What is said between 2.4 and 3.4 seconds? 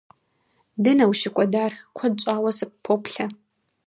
сыппоплъэ!